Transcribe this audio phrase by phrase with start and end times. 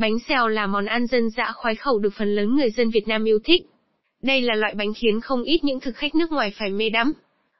[0.00, 3.08] Bánh xèo là món ăn dân dã khoái khẩu được phần lớn người dân Việt
[3.08, 3.62] Nam yêu thích.
[4.22, 7.12] Đây là loại bánh khiến không ít những thực khách nước ngoài phải mê đắm.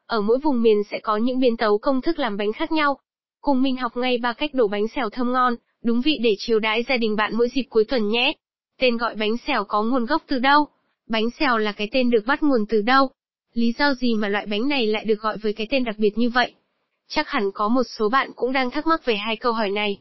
[0.06, 2.98] Ở mỗi vùng miền sẽ có những biến tấu công thức làm bánh khác nhau.
[3.40, 6.58] Cùng mình học ngay ba cách đổ bánh xèo thơm ngon, đúng vị để chiều
[6.58, 8.32] đãi gia đình bạn mỗi dịp cuối tuần nhé.
[8.78, 10.66] Tên gọi bánh xèo có nguồn gốc từ đâu?
[11.08, 13.10] Bánh xèo là cái tên được bắt nguồn từ đâu?
[13.54, 16.18] Lý do gì mà loại bánh này lại được gọi với cái tên đặc biệt
[16.18, 16.52] như vậy?
[17.08, 19.98] Chắc hẳn có một số bạn cũng đang thắc mắc về hai câu hỏi này.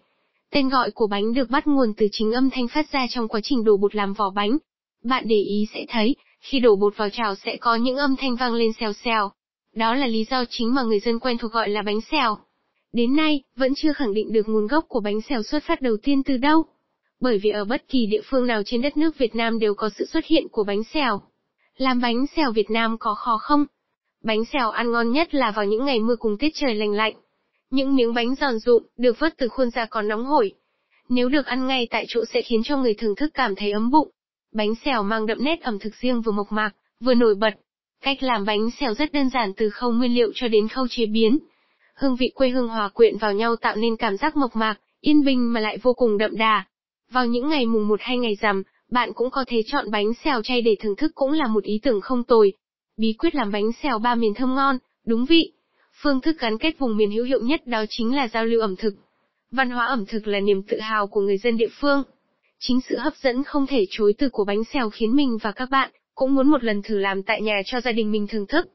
[0.52, 3.40] Tên gọi của bánh được bắt nguồn từ chính âm thanh phát ra trong quá
[3.44, 4.58] trình đổ bột làm vỏ bánh.
[5.04, 8.36] Bạn để ý sẽ thấy, khi đổ bột vào chảo sẽ có những âm thanh
[8.36, 9.32] vang lên xèo xèo.
[9.76, 12.38] Đó là lý do chính mà người dân quen thuộc gọi là bánh xèo.
[12.94, 15.98] Đến nay, vẫn chưa khẳng định được nguồn gốc của bánh xèo xuất phát đầu
[16.04, 16.64] tiên từ đâu.
[17.22, 19.90] Bởi vì ở bất kỳ địa phương nào trên đất nước Việt Nam đều có
[19.98, 21.22] sự xuất hiện của bánh xèo.
[21.78, 23.66] Làm bánh xèo Việt Nam có khó không?
[24.24, 27.14] Bánh xèo ăn ngon nhất là vào những ngày mưa cùng tiết trời lành lạnh.
[27.70, 30.54] Những miếng bánh giòn rụm, được vớt từ khuôn ra còn nóng hổi.
[31.10, 33.92] Nếu được ăn ngay tại chỗ sẽ khiến cho người thưởng thức cảm thấy ấm
[33.92, 34.10] bụng.
[34.54, 37.54] Bánh xèo mang đậm nét ẩm thực riêng vừa mộc mạc, vừa nổi bật.
[38.02, 41.06] Cách làm bánh xèo rất đơn giản từ khâu nguyên liệu cho đến khâu chế
[41.06, 41.40] biến.
[41.96, 45.26] Hương vị quê hương hòa quyện vào nhau tạo nên cảm giác mộc mạc, yên
[45.26, 46.66] bình mà lại vô cùng đậm đà.
[47.12, 50.42] Vào những ngày mùng một hay ngày rằm, bạn cũng có thể chọn bánh xèo
[50.42, 52.54] chay để thưởng thức cũng là một ý tưởng không tồi.
[52.98, 55.52] Bí quyết làm bánh xèo ba miền thơm ngon, đúng vị.
[56.02, 58.76] Phương thức gắn kết vùng miền hữu hiệu nhất đó chính là giao lưu ẩm
[58.76, 58.94] thực.
[59.52, 62.04] Văn hóa ẩm thực là niềm tự hào của người dân địa phương.
[62.60, 65.70] Chính sự hấp dẫn không thể chối từ của bánh xèo khiến mình và các
[65.70, 68.68] bạn cũng muốn một lần thử làm tại nhà cho gia đình mình thưởng thức.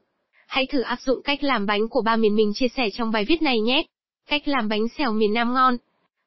[0.47, 3.25] Hãy thử áp dụng cách làm bánh của ba miền mình chia sẻ trong bài
[3.25, 3.83] viết này nhé.
[4.29, 5.77] Cách làm bánh xèo miền Nam ngon.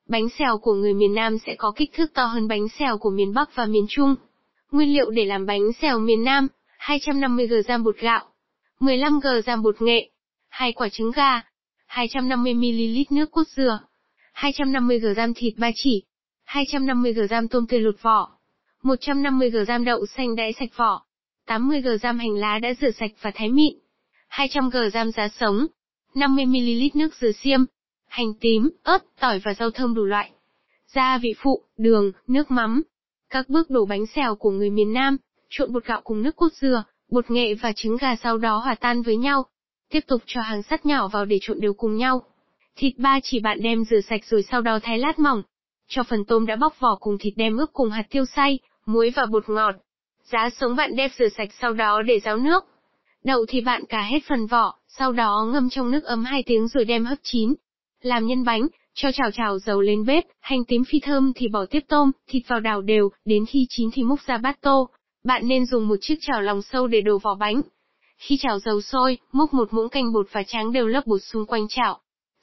[0.09, 3.11] Bánh xèo của người miền Nam sẽ có kích thước to hơn bánh xèo của
[3.11, 4.15] miền Bắc và miền Trung.
[4.71, 6.49] Nguyên liệu để làm bánh xèo miền Nam,
[6.81, 8.25] 250g bột gạo,
[8.81, 10.11] 15g bột nghệ,
[10.59, 11.41] 2 quả trứng gà,
[11.89, 13.79] 250ml nước cốt dừa,
[14.35, 16.03] 250g thịt ba chỉ,
[16.47, 18.31] 250g tôm tươi lột vỏ,
[18.83, 21.03] 150g đậu xanh đãi sạch vỏ,
[21.47, 23.75] 80g hành lá đã rửa sạch và thái mịn,
[24.31, 25.67] 200g giá sống,
[26.15, 27.61] 50ml nước dừa xiêm,
[28.09, 30.31] hành tím, ớt, tỏi và rau thơm đủ loại.
[30.95, 32.83] Gia vị phụ, đường, nước mắm.
[33.31, 35.17] Các bước đổ bánh xèo của người miền Nam,
[35.51, 38.75] trộn bột gạo cùng nước cốt dừa, bột nghệ và trứng gà sau đó hòa
[38.75, 39.47] tan với nhau.
[39.91, 42.23] Tiếp tục cho hàng sắt nhỏ vào để trộn đều cùng nhau.
[42.77, 45.43] Thịt ba chỉ bạn đem rửa sạch rồi sau đó thái lát mỏng.
[45.89, 49.11] Cho phần tôm đã bóc vỏ cùng thịt đem ướp cùng hạt tiêu xay, muối
[49.17, 49.75] và bột ngọt.
[50.23, 52.65] Giá sống bạn đem rửa sạch sau đó để ráo nước.
[53.25, 56.69] Đậu thì bạn cả hết phần vỏ, sau đó ngâm trong nước ấm 2 tiếng
[56.69, 57.55] rồi đem hấp chín.
[58.03, 61.67] Làm nhân bánh, cho chảo chảo dầu lên bếp, hành tím phi thơm thì bỏ
[61.67, 64.89] tiếp tôm, thịt vào đảo đều, đến khi chín thì múc ra bát tô.
[65.25, 67.61] Bạn nên dùng một chiếc chảo lòng sâu để đổ vỏ bánh.
[68.19, 71.47] Khi chảo dầu sôi, múc một muỗng canh bột và tráng đều lớp bột xung
[71.47, 72.01] quanh chảo.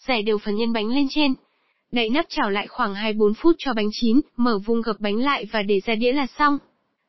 [0.08, 1.34] Rải đều phần nhân bánh lên trên.
[1.92, 5.46] Đậy nắp chảo lại khoảng 2-4 phút cho bánh chín, mở vung gập bánh lại
[5.52, 6.58] và để ra đĩa là xong.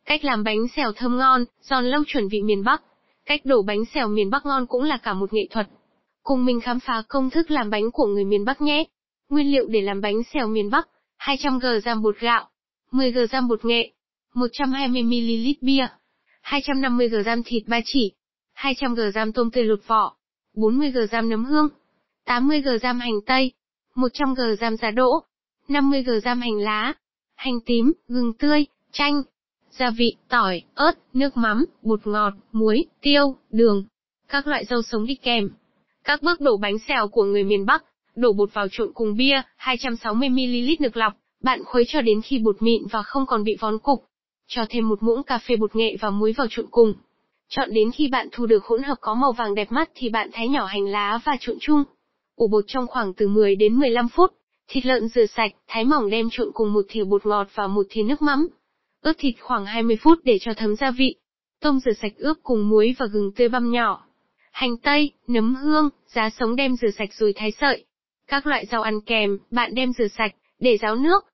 [0.05, 2.83] Cách làm bánh xèo thơm ngon, giòn lâu chuẩn vị miền Bắc.
[3.27, 5.69] Cách đổ bánh xèo miền Bắc ngon cũng là cả một nghệ thuật.
[6.23, 8.85] Cùng mình khám phá công thức làm bánh của người miền Bắc nhé.
[9.29, 10.89] Nguyên liệu để làm bánh xèo miền Bắc,
[11.19, 12.49] 200g giam bột gạo,
[12.93, 13.93] 10g giam bột nghệ,
[14.35, 15.87] 120ml bia,
[16.45, 18.13] 250g thịt ba chỉ,
[18.57, 20.17] 200g tôm tươi lột vỏ,
[20.55, 21.69] 40g nấm hương,
[22.27, 23.53] 80g hành tây,
[23.95, 25.23] 100g giá đỗ,
[25.69, 26.93] 50g hành lá,
[27.35, 29.23] hành tím, gừng tươi, chanh,
[29.71, 33.85] gia vị, tỏi, ớt, nước mắm, bột ngọt, muối, tiêu, đường,
[34.29, 35.51] các loại rau sống đi kèm.
[36.05, 37.85] Các bước đổ bánh xèo của người miền Bắc,
[38.17, 41.13] đổ bột vào trộn cùng bia, 260ml nước lọc,
[41.43, 44.05] bạn khuấy cho đến khi bột mịn và không còn bị vón cục.
[44.47, 46.95] Cho thêm một muỗng cà phê bột nghệ và muối vào trộn cùng.
[47.49, 50.31] Chọn đến khi bạn thu được hỗn hợp có màu vàng đẹp mắt thì bạn
[50.33, 51.85] thái nhỏ hành lá và trộn chung.
[52.37, 54.33] Ủ bột trong khoảng từ 10 đến 15 phút.
[54.69, 57.87] Thịt lợn rửa sạch, thái mỏng đem trộn cùng một thìa bột ngọt và một
[57.91, 58.49] thìa nước mắm.
[59.03, 61.15] Ướp thịt khoảng 20 phút để cho thấm gia vị.
[61.61, 64.07] Tôm rửa sạch ướp cùng muối và gừng tươi băm nhỏ.
[64.53, 67.85] Hành tây, nấm hương, giá sống đem rửa sạch rồi thái sợi.
[68.27, 71.25] Các loại rau ăn kèm, bạn đem rửa sạch, để ráo nước.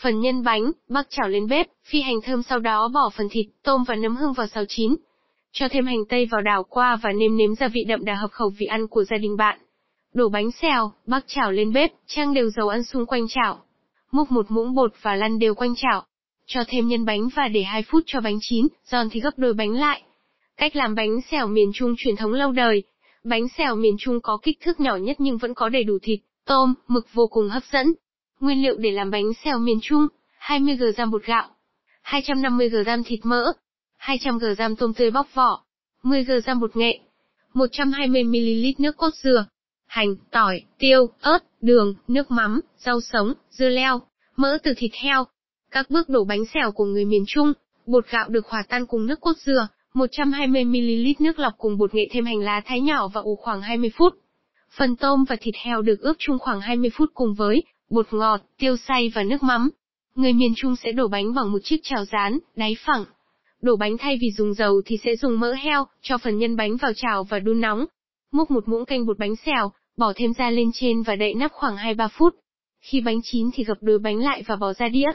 [0.00, 3.46] Phần nhân bánh, bắc chảo lên bếp, phi hành thơm sau đó bỏ phần thịt,
[3.62, 4.96] tôm và nấm hương vào xào chín.
[5.52, 8.30] Cho thêm hành tây vào đảo qua và nêm nếm gia vị đậm đà hợp
[8.30, 9.58] khẩu vị ăn của gia đình bạn.
[10.14, 13.62] Đổ bánh xèo, bắc chảo lên bếp, trang đều dầu ăn xung quanh chảo.
[14.12, 16.06] Múc một muỗng bột và lăn đều quanh chảo.
[16.46, 19.52] Cho thêm nhân bánh và để 2 phút cho bánh chín, giòn thì gấp đôi
[19.52, 20.02] bánh lại.
[20.56, 22.82] Cách làm bánh xèo miền Trung truyền thống lâu đời.
[23.24, 26.20] Bánh xèo miền Trung có kích thước nhỏ nhất nhưng vẫn có đầy đủ thịt,
[26.46, 27.94] tôm, mực vô cùng hấp dẫn.
[28.40, 30.06] Nguyên liệu để làm bánh xèo miền Trung,
[30.40, 31.48] 20g bột gạo,
[32.04, 33.52] 250g thịt mỡ,
[34.00, 35.64] 200g tôm tươi bóc vỏ,
[36.02, 37.00] 10g bột nghệ,
[37.54, 39.46] 120ml nước cốt dừa,
[39.86, 44.00] hành, tỏi, tiêu, ớt, đường, nước mắm, rau sống, dưa leo,
[44.36, 45.24] mỡ từ thịt heo.
[45.70, 47.52] Các bước đổ bánh xèo của người miền Trung,
[47.86, 52.08] bột gạo được hòa tan cùng nước cốt dừa, 120ml nước lọc cùng bột nghệ
[52.10, 54.14] thêm hành lá thái nhỏ và ủ khoảng 20 phút.
[54.76, 58.40] Phần tôm và thịt heo được ướp chung khoảng 20 phút cùng với bột ngọt,
[58.58, 59.70] tiêu xay và nước mắm.
[60.14, 63.04] Người miền Trung sẽ đổ bánh bằng một chiếc chảo rán, đáy phẳng.
[63.62, 66.76] Đổ bánh thay vì dùng dầu thì sẽ dùng mỡ heo, cho phần nhân bánh
[66.76, 67.86] vào chảo và đun nóng.
[68.32, 71.52] Múc một muỗng canh bột bánh xèo, bỏ thêm ra lên trên và đậy nắp
[71.52, 72.34] khoảng 2-3 phút.
[72.80, 75.10] Khi bánh chín thì gập đôi bánh lại và bỏ ra đĩa.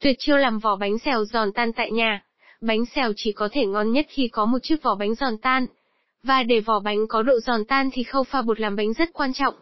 [0.00, 2.24] Tuyệt chiêu làm vỏ bánh xèo giòn tan tại nhà.
[2.60, 5.66] Bánh xèo chỉ có thể ngon nhất khi có một chiếc vỏ bánh giòn tan.
[6.22, 9.12] Và để vỏ bánh có độ giòn tan thì khâu pha bột làm bánh rất
[9.12, 9.54] quan trọng.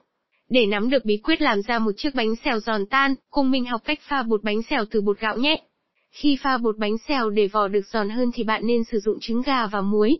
[0.48, 3.64] Để nắm được bí quyết làm ra một chiếc bánh xèo giòn tan, cùng mình
[3.64, 5.62] học cách pha bột bánh xèo từ bột gạo nhé.
[6.10, 9.18] Khi pha bột bánh xèo để vỏ được giòn hơn thì bạn nên sử dụng
[9.20, 10.18] trứng gà và muối.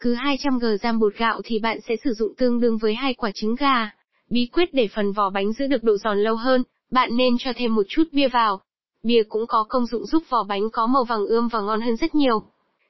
[0.00, 3.30] Cứ 200g giam bột gạo thì bạn sẽ sử dụng tương đương với hai quả
[3.34, 3.90] trứng gà.
[4.30, 7.52] Bí quyết để phần vỏ bánh giữ được độ giòn lâu hơn, bạn nên cho
[7.56, 8.60] thêm một chút bia vào.
[9.02, 11.96] Bia cũng có công dụng giúp vỏ bánh có màu vàng ươm và ngon hơn
[11.96, 12.42] rất nhiều.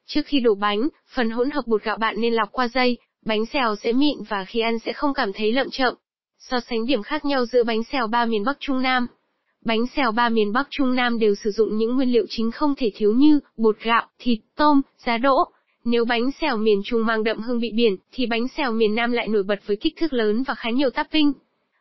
[0.07, 3.47] Trước khi đổ bánh, phần hỗn hợp bột gạo bạn nên lọc qua dây, bánh
[3.47, 5.95] xèo sẽ mịn và khi ăn sẽ không cảm thấy lợm chậm.
[6.39, 9.07] So sánh điểm khác nhau giữa bánh xèo ba miền Bắc Trung Nam.
[9.65, 12.75] Bánh xèo ba miền Bắc Trung Nam đều sử dụng những nguyên liệu chính không
[12.75, 15.45] thể thiếu như bột gạo, thịt, tôm, giá đỗ.
[15.85, 19.13] Nếu bánh xèo miền Trung mang đậm hương vị biển, thì bánh xèo miền Nam
[19.13, 21.33] lại nổi bật với kích thước lớn và khá nhiều topping.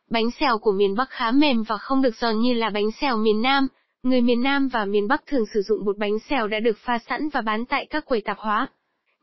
[0.09, 3.17] Bánh xèo của miền Bắc khá mềm và không được giòn như là bánh xèo
[3.17, 3.67] miền Nam.
[4.03, 6.99] Người miền Nam và miền Bắc thường sử dụng bột bánh xèo đã được pha
[7.09, 8.67] sẵn và bán tại các quầy tạp hóa.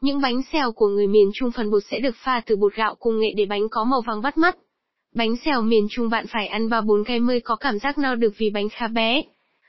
[0.00, 2.94] Những bánh xèo của người miền Trung phần bột sẽ được pha từ bột gạo
[2.94, 4.56] cùng nghệ để bánh có màu vàng bắt mắt.
[5.14, 8.32] Bánh xèo miền Trung bạn phải ăn 3-4 cái mới có cảm giác no được
[8.38, 9.22] vì bánh khá bé.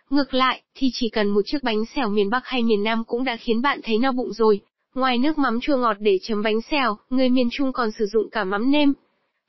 [0.09, 3.23] Ngược lại, thì chỉ cần một chiếc bánh xèo miền Bắc hay miền Nam cũng
[3.23, 4.61] đã khiến bạn thấy no bụng rồi.
[4.95, 8.29] Ngoài nước mắm chua ngọt để chấm bánh xèo, người miền Trung còn sử dụng
[8.31, 8.93] cả mắm nêm.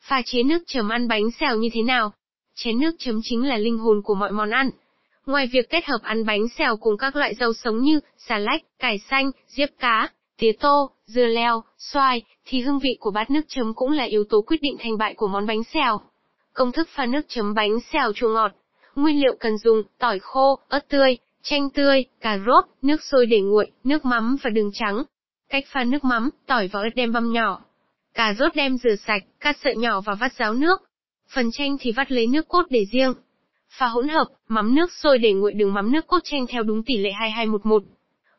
[0.00, 2.12] Pha chế nước chấm ăn bánh xèo như thế nào?
[2.54, 4.70] Chén nước chấm chính là linh hồn của mọi món ăn.
[5.26, 8.62] Ngoài việc kết hợp ăn bánh xèo cùng các loại rau sống như xà lách,
[8.78, 10.08] cải xanh, diếp cá,
[10.38, 14.24] tía tô, dưa leo, xoài, thì hương vị của bát nước chấm cũng là yếu
[14.24, 16.00] tố quyết định thành bại của món bánh xèo.
[16.52, 18.52] Công thức pha nước chấm bánh xèo chua ngọt.
[18.94, 23.40] Nguyên liệu cần dùng, tỏi khô, ớt tươi, chanh tươi, cà rốt, nước sôi để
[23.40, 25.02] nguội, nước mắm và đường trắng.
[25.48, 27.64] Cách pha nước mắm, tỏi và ớt đem băm nhỏ.
[28.14, 30.82] Cà rốt đem rửa sạch, cắt sợi nhỏ và vắt ráo nước.
[31.34, 33.14] Phần chanh thì vắt lấy nước cốt để riêng.
[33.78, 36.82] Pha hỗn hợp, mắm nước sôi để nguội đường mắm nước cốt chanh theo đúng
[36.82, 37.82] tỷ lệ 2211.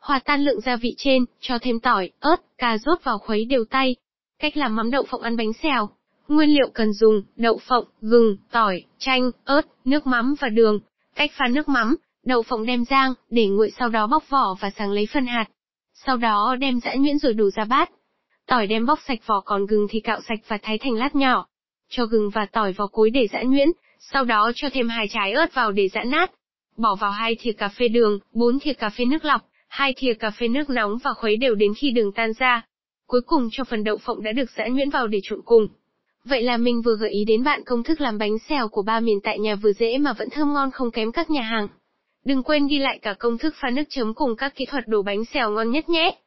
[0.04, 3.66] Hòa tan lượng gia vị trên, cho thêm tỏi, ớt, cà rốt vào khuấy đều
[3.66, 3.96] tay.
[4.40, 5.90] Cách làm mắm đậu phộng ăn bánh xèo.
[6.28, 10.80] Nguyên liệu cần dùng, đậu phộng, gừng, tỏi, chanh, ớt, nước mắm và đường.
[11.16, 11.96] Cách pha nước mắm,
[12.26, 15.46] đậu phộng đem rang, để nguội sau đó bóc vỏ và sáng lấy phân hạt.
[15.94, 17.90] Sau đó đem giã nhuyễn rồi đổ ra bát.
[18.48, 21.48] Tỏi đem bóc sạch vỏ còn gừng thì cạo sạch và thái thành lát nhỏ.
[21.90, 23.68] Cho gừng và tỏi vào cối để giã nhuyễn,
[24.00, 26.32] sau đó cho thêm hai trái ớt vào để giã nát.
[26.78, 29.42] Bỏ vào hai thìa cà phê đường, bốn thìa cà phê nước lọc,
[29.74, 32.66] hai thìa cà phê nước nóng và khuấy đều đến khi đường tan ra.
[33.08, 35.68] Cuối cùng cho phần đậu phộng đã được giã nhuyễn vào để trộn cùng.
[36.26, 39.00] Vậy là mình vừa gợi ý đến bạn công thức làm bánh xèo của ba
[39.00, 41.68] miền tại nhà vừa dễ mà vẫn thơm ngon không kém các nhà hàng.
[42.26, 45.02] Đừng quên ghi lại cả công thức pha nước chấm cùng các kỹ thuật đổ
[45.02, 46.18] bánh xèo ngon nhất nhé.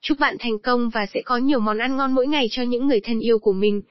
[0.00, 2.86] Chúc bạn thành công và sẽ có nhiều món ăn ngon mỗi ngày cho những
[2.86, 3.82] người thân yêu của mình.